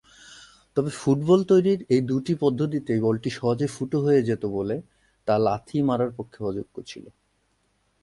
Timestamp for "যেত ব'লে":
4.23-4.77